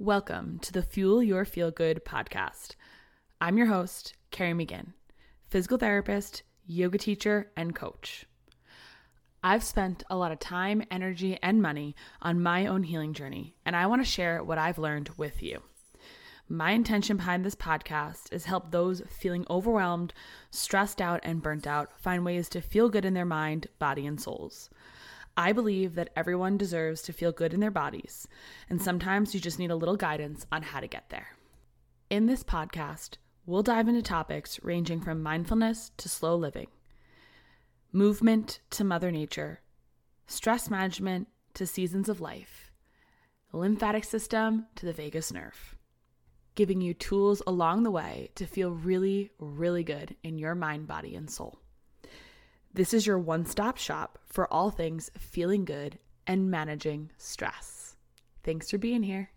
Welcome 0.00 0.60
to 0.60 0.72
the 0.72 0.84
Fuel 0.84 1.24
Your 1.24 1.44
Feel 1.44 1.72
Good 1.72 2.04
podcast. 2.04 2.76
I'm 3.40 3.58
your 3.58 3.66
host, 3.66 4.14
Kerry 4.30 4.52
McGinn, 4.52 4.92
physical 5.48 5.76
therapist, 5.76 6.44
yoga 6.64 6.98
teacher, 6.98 7.50
and 7.56 7.74
coach. 7.74 8.24
I've 9.42 9.64
spent 9.64 10.04
a 10.08 10.14
lot 10.14 10.30
of 10.30 10.38
time, 10.38 10.84
energy, 10.88 11.36
and 11.42 11.60
money 11.60 11.96
on 12.22 12.40
my 12.40 12.64
own 12.64 12.84
healing 12.84 13.12
journey, 13.12 13.56
and 13.66 13.74
I 13.74 13.86
want 13.86 14.00
to 14.00 14.08
share 14.08 14.44
what 14.44 14.56
I've 14.56 14.78
learned 14.78 15.10
with 15.16 15.42
you. 15.42 15.64
My 16.48 16.70
intention 16.70 17.16
behind 17.16 17.44
this 17.44 17.56
podcast 17.56 18.32
is 18.32 18.44
help 18.44 18.70
those 18.70 19.02
feeling 19.08 19.44
overwhelmed, 19.50 20.14
stressed 20.52 21.00
out, 21.00 21.18
and 21.24 21.42
burnt 21.42 21.66
out 21.66 21.90
find 22.00 22.24
ways 22.24 22.48
to 22.50 22.60
feel 22.60 22.88
good 22.88 23.04
in 23.04 23.14
their 23.14 23.24
mind, 23.24 23.66
body, 23.80 24.06
and 24.06 24.20
souls. 24.20 24.70
I 25.38 25.52
believe 25.52 25.94
that 25.94 26.10
everyone 26.16 26.56
deserves 26.56 27.00
to 27.02 27.12
feel 27.12 27.30
good 27.30 27.54
in 27.54 27.60
their 27.60 27.70
bodies, 27.70 28.26
and 28.68 28.82
sometimes 28.82 29.32
you 29.32 29.40
just 29.40 29.60
need 29.60 29.70
a 29.70 29.76
little 29.76 29.96
guidance 29.96 30.44
on 30.50 30.62
how 30.62 30.80
to 30.80 30.88
get 30.88 31.10
there. 31.10 31.28
In 32.10 32.26
this 32.26 32.42
podcast, 32.42 33.18
we'll 33.46 33.62
dive 33.62 33.86
into 33.86 34.02
topics 34.02 34.58
ranging 34.64 35.00
from 35.00 35.22
mindfulness 35.22 35.92
to 35.98 36.08
slow 36.08 36.34
living, 36.34 36.66
movement 37.92 38.58
to 38.70 38.82
Mother 38.82 39.12
Nature, 39.12 39.60
stress 40.26 40.68
management 40.70 41.28
to 41.54 41.68
seasons 41.68 42.08
of 42.08 42.20
life, 42.20 42.72
lymphatic 43.52 44.02
system 44.02 44.66
to 44.74 44.86
the 44.86 44.92
vagus 44.92 45.32
nerve, 45.32 45.76
giving 46.56 46.80
you 46.80 46.94
tools 46.94 47.42
along 47.46 47.84
the 47.84 47.92
way 47.92 48.32
to 48.34 48.44
feel 48.44 48.72
really, 48.72 49.30
really 49.38 49.84
good 49.84 50.16
in 50.24 50.36
your 50.36 50.56
mind, 50.56 50.88
body, 50.88 51.14
and 51.14 51.30
soul. 51.30 51.60
This 52.72 52.92
is 52.94 53.06
your 53.06 53.18
one 53.18 53.44
stop 53.46 53.76
shop 53.76 54.18
for 54.26 54.52
all 54.52 54.70
things 54.70 55.10
feeling 55.18 55.64
good 55.64 55.98
and 56.26 56.50
managing 56.50 57.10
stress. 57.16 57.96
Thanks 58.42 58.70
for 58.70 58.78
being 58.78 59.02
here. 59.02 59.30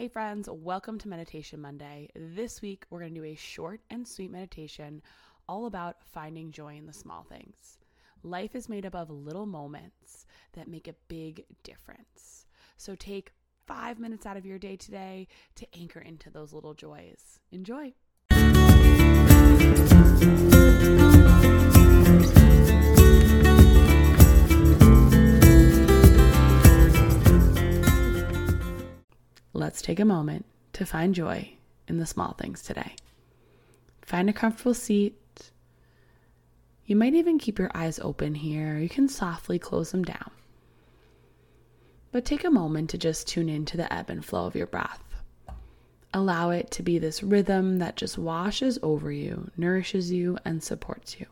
Hey, 0.00 0.08
friends, 0.08 0.48
welcome 0.50 0.98
to 1.00 1.10
Meditation 1.10 1.60
Monday. 1.60 2.08
This 2.16 2.62
week, 2.62 2.86
we're 2.88 3.00
going 3.00 3.12
to 3.12 3.20
do 3.20 3.26
a 3.26 3.34
short 3.34 3.82
and 3.90 4.08
sweet 4.08 4.30
meditation 4.30 5.02
all 5.46 5.66
about 5.66 6.02
finding 6.02 6.52
joy 6.52 6.76
in 6.76 6.86
the 6.86 6.92
small 6.94 7.22
things. 7.22 7.76
Life 8.22 8.54
is 8.54 8.66
made 8.66 8.86
up 8.86 8.94
of 8.94 9.10
little 9.10 9.44
moments 9.44 10.24
that 10.54 10.68
make 10.68 10.88
a 10.88 10.94
big 11.08 11.44
difference. 11.64 12.46
So 12.78 12.94
take 12.94 13.32
five 13.66 13.98
minutes 13.98 14.24
out 14.24 14.38
of 14.38 14.46
your 14.46 14.58
day 14.58 14.76
today 14.76 15.28
to 15.56 15.66
anchor 15.78 16.00
into 16.00 16.30
those 16.30 16.54
little 16.54 16.72
joys. 16.72 17.40
Enjoy. 17.52 17.92
Let's 29.80 29.86
take 29.86 30.00
a 30.00 30.04
moment 30.04 30.44
to 30.74 30.84
find 30.84 31.14
joy 31.14 31.52
in 31.88 31.96
the 31.96 32.04
small 32.04 32.34
things 32.34 32.60
today. 32.60 32.96
Find 34.02 34.28
a 34.28 34.32
comfortable 34.34 34.74
seat. 34.74 35.16
You 36.84 36.96
might 36.96 37.14
even 37.14 37.38
keep 37.38 37.58
your 37.58 37.70
eyes 37.74 37.98
open 37.98 38.34
here. 38.34 38.76
You 38.76 38.90
can 38.90 39.08
softly 39.08 39.58
close 39.58 39.90
them 39.90 40.04
down. 40.04 40.32
But 42.12 42.26
take 42.26 42.44
a 42.44 42.50
moment 42.50 42.90
to 42.90 42.98
just 42.98 43.26
tune 43.26 43.48
into 43.48 43.78
the 43.78 43.90
ebb 43.90 44.10
and 44.10 44.22
flow 44.22 44.44
of 44.44 44.54
your 44.54 44.66
breath. 44.66 45.02
Allow 46.12 46.50
it 46.50 46.70
to 46.72 46.82
be 46.82 46.98
this 46.98 47.22
rhythm 47.22 47.78
that 47.78 47.96
just 47.96 48.18
washes 48.18 48.78
over 48.82 49.10
you, 49.10 49.50
nourishes 49.56 50.12
you, 50.12 50.36
and 50.44 50.62
supports 50.62 51.18
you. 51.18 51.24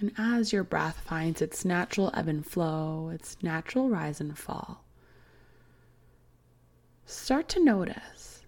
And 0.00 0.12
as 0.16 0.52
your 0.52 0.62
breath 0.62 1.00
finds 1.00 1.42
its 1.42 1.64
natural 1.64 2.12
ebb 2.14 2.28
and 2.28 2.46
flow, 2.46 3.10
its 3.12 3.36
natural 3.42 3.88
rise 3.88 4.20
and 4.20 4.38
fall, 4.38 4.84
start 7.04 7.48
to 7.48 7.64
notice 7.64 8.42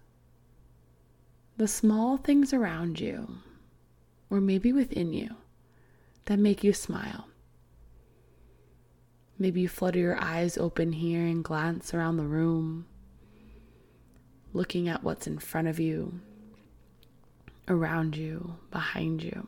the 1.57 1.67
small 1.67 2.15
things 2.15 2.53
around 2.53 2.99
you, 2.99 3.27
or 4.29 4.39
maybe 4.39 4.71
within 4.71 5.11
you, 5.11 5.35
that 6.25 6.39
make 6.39 6.63
you 6.63 6.71
smile. 6.71 7.27
Maybe 9.37 9.61
you 9.61 9.67
flutter 9.67 9.99
your 9.99 10.21
eyes 10.23 10.57
open 10.57 10.93
here 10.93 11.25
and 11.25 11.43
glance 11.43 11.93
around 11.93 12.17
the 12.17 12.23
room, 12.23 12.85
looking 14.53 14.87
at 14.87 15.03
what's 15.03 15.27
in 15.27 15.37
front 15.37 15.67
of 15.67 15.79
you, 15.79 16.21
around 17.67 18.15
you, 18.15 18.55
behind 18.71 19.21
you. 19.21 19.47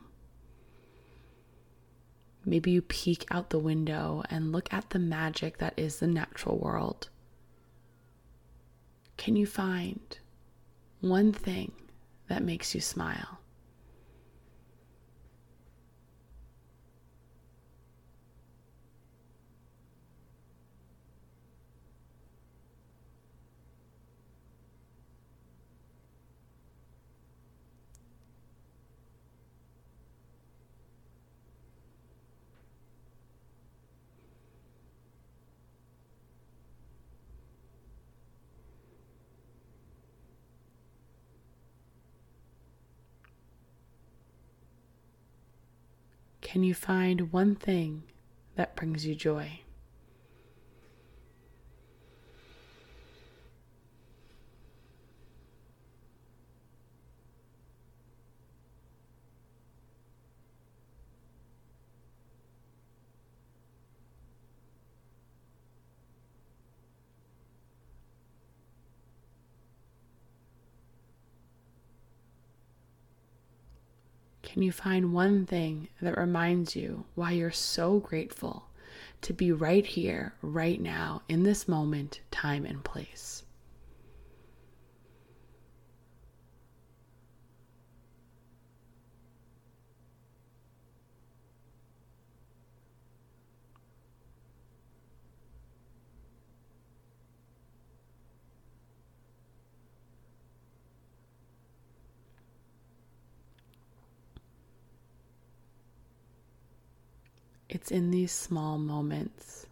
Maybe 2.46 2.70
you 2.70 2.82
peek 2.82 3.24
out 3.30 3.50
the 3.50 3.58
window 3.58 4.22
and 4.28 4.52
look 4.52 4.72
at 4.72 4.90
the 4.90 4.98
magic 4.98 5.58
that 5.58 5.74
is 5.76 5.98
the 5.98 6.06
natural 6.06 6.58
world. 6.58 7.08
Can 9.16 9.36
you 9.36 9.46
find 9.46 10.18
one 11.00 11.32
thing 11.32 11.72
that 12.28 12.42
makes 12.42 12.74
you 12.74 12.80
smile? 12.80 13.38
Can 46.54 46.62
you 46.62 46.72
find 46.72 47.32
one 47.32 47.56
thing 47.56 48.04
that 48.54 48.76
brings 48.76 49.04
you 49.04 49.16
joy? 49.16 49.63
Can 74.54 74.62
you 74.62 74.70
find 74.70 75.12
one 75.12 75.46
thing 75.46 75.88
that 76.00 76.16
reminds 76.16 76.76
you 76.76 77.06
why 77.16 77.32
you're 77.32 77.50
so 77.50 77.98
grateful 77.98 78.68
to 79.22 79.32
be 79.32 79.50
right 79.50 79.84
here, 79.84 80.34
right 80.42 80.80
now, 80.80 81.22
in 81.28 81.42
this 81.42 81.66
moment, 81.66 82.20
time, 82.30 82.64
and 82.64 82.84
place? 82.84 83.42
It's 107.68 107.90
in 107.90 108.10
these 108.10 108.32
small 108.32 108.78
moments, 108.78 109.66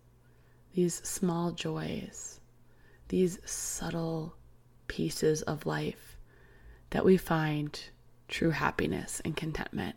these 0.74 0.94
small 1.06 1.52
joys, 1.52 2.40
these 3.08 3.38
subtle 3.44 4.34
pieces 4.88 5.42
of 5.42 5.66
life 5.66 6.16
that 6.90 7.04
we 7.04 7.16
find 7.16 7.78
true 8.28 8.50
happiness 8.50 9.20
and 9.24 9.36
contentment. 9.36 9.96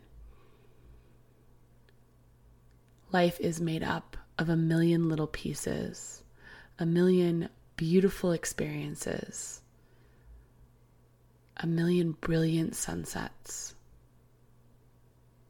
Life 3.12 3.40
is 3.40 3.62
made 3.62 3.84
up 3.84 4.18
of 4.38 4.50
a 4.50 4.58
million 4.58 5.08
little 5.08 5.28
pieces, 5.28 6.24
a 6.78 6.86
million 6.86 7.50
beautiful 7.78 8.32
experiences, 8.32 9.62
a 11.58 11.68
million 11.68 12.12
brilliant 12.14 12.76
sunsets. 12.76 13.76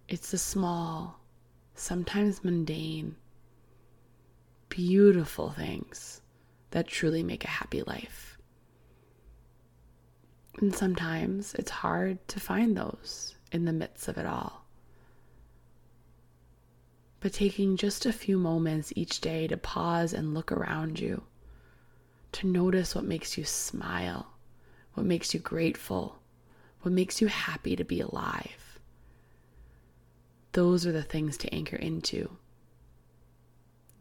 It's 0.08 0.30
the 0.30 0.38
small, 0.38 1.20
sometimes 1.76 2.44
mundane, 2.44 3.16
beautiful 4.70 5.52
things 5.52 6.22
that 6.72 6.88
truly 6.88 7.22
make 7.22 7.44
a 7.44 7.50
happy 7.50 7.84
life. 7.84 8.38
And 10.60 10.74
sometimes 10.74 11.54
it's 11.56 11.72
hard 11.72 12.26
to 12.30 12.40
find 12.40 12.76
those 12.76 13.36
in 13.52 13.66
the 13.66 13.74
midst 13.74 14.08
of 14.08 14.18
it 14.18 14.26
all. 14.26 14.66
But 17.20 17.34
taking 17.34 17.76
just 17.76 18.06
a 18.06 18.14
few 18.14 18.38
moments 18.38 18.94
each 18.96 19.20
day 19.20 19.48
to 19.48 19.58
pause 19.58 20.14
and 20.14 20.34
look 20.34 20.52
around 20.52 21.00
you, 21.00 21.24
to 22.34 22.48
notice 22.48 22.96
what 22.96 23.04
makes 23.04 23.38
you 23.38 23.44
smile, 23.44 24.28
what 24.94 25.06
makes 25.06 25.34
you 25.34 25.40
grateful, 25.40 26.20
what 26.82 26.94
makes 26.94 27.20
you 27.20 27.28
happy 27.28 27.76
to 27.76 27.84
be 27.84 28.00
alive. 28.00 28.65
Those 30.56 30.86
are 30.86 30.94
the 30.94 31.04
things 31.04 31.36
to 31.40 31.54
anchor 31.54 31.76
into. 31.76 32.30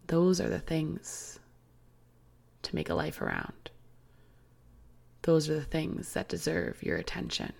Those 0.06 0.40
are 0.40 0.48
the 0.48 0.60
things 0.60 1.40
to 2.62 2.76
make 2.76 2.88
a 2.88 2.94
life 2.94 3.20
around. 3.20 3.72
Those 5.22 5.50
are 5.50 5.56
the 5.56 5.64
things 5.64 6.12
that 6.12 6.28
deserve 6.28 6.80
your 6.80 6.96
attention. 6.96 7.54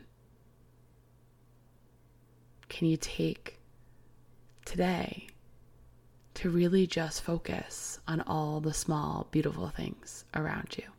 Can 2.69 2.87
you 2.87 2.97
take 2.97 3.59
today 4.65 5.27
to 6.35 6.49
really 6.49 6.87
just 6.87 7.21
focus 7.21 7.99
on 8.07 8.21
all 8.21 8.61
the 8.61 8.73
small, 8.73 9.27
beautiful 9.33 9.71
things 9.71 10.25
around 10.37 10.77
you? 10.79 10.94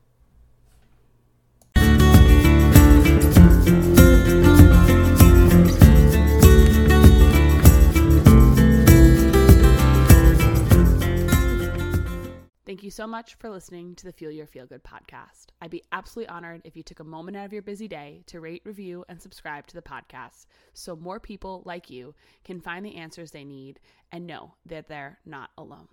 So 12.96 13.06
much 13.06 13.36
for 13.36 13.50
listening 13.50 13.94
to 13.94 14.06
the 14.06 14.14
Feel 14.14 14.32
Your 14.32 14.48
Feel 14.48 14.66
Good 14.66 14.86
podcast. 14.86 15.48
I'd 15.60 15.70
be 15.70 15.84
absolutely 15.92 16.30
honored 16.30 16.62
if 16.64 16.78
you 16.78 16.84
took 16.84 17.02
a 17.02 17.04
moment 17.04 17.36
out 17.36 17.46
of 17.46 17.52
your 17.52 17.62
busy 17.62 17.90
day 17.90 18.24
to 18.28 18.40
rate, 18.40 18.62
review, 18.64 19.04
and 19.10 19.22
subscribe 19.22 19.68
to 19.68 19.74
the 19.74 19.82
podcast 19.82 20.46
so 20.74 20.96
more 20.96 21.20
people 21.20 21.62
like 21.66 21.90
you 21.90 22.16
can 22.46 22.62
find 22.62 22.86
the 22.86 22.96
answers 22.96 23.32
they 23.32 23.44
need 23.44 23.82
and 24.14 24.26
know 24.26 24.54
that 24.66 24.88
they're 24.88 25.20
not 25.26 25.50
alone. 25.58 25.90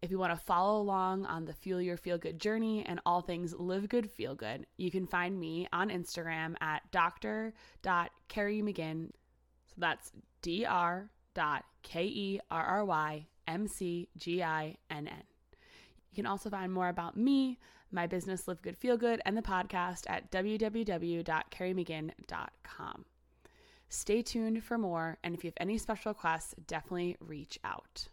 If 0.00 0.10
you 0.10 0.18
want 0.18 0.32
to 0.32 0.40
follow 0.46 0.80
along 0.80 1.26
on 1.26 1.44
the 1.44 1.52
Feel 1.52 1.82
Your 1.82 1.98
Feel 1.98 2.16
Good 2.16 2.40
journey 2.40 2.86
and 2.86 3.02
all 3.04 3.20
things 3.20 3.52
live 3.52 3.90
good, 3.90 4.10
feel 4.10 4.34
good, 4.34 4.64
you 4.78 4.90
can 4.90 5.06
find 5.06 5.38
me 5.38 5.68
on 5.74 5.90
Instagram 5.90 6.54
at 6.62 6.90
dr.kerrymcginn. 6.90 9.10
So 9.66 9.74
that's 9.76 10.10
dr. 11.34 11.64
You 16.18 16.24
can 16.24 16.32
also 16.32 16.50
find 16.50 16.72
more 16.72 16.88
about 16.88 17.16
me, 17.16 17.60
my 17.92 18.08
business 18.08 18.48
Live 18.48 18.60
Good 18.60 18.76
Feel 18.76 18.96
Good, 18.96 19.22
and 19.24 19.36
the 19.36 19.40
podcast 19.40 20.02
at 20.08 20.32
www.kerrymcginn.com. 20.32 23.04
Stay 23.88 24.22
tuned 24.22 24.64
for 24.64 24.78
more, 24.78 25.16
and 25.22 25.32
if 25.32 25.44
you 25.44 25.48
have 25.48 25.58
any 25.60 25.78
special 25.78 26.10
requests, 26.10 26.56
definitely 26.66 27.16
reach 27.20 27.60
out. 27.62 28.08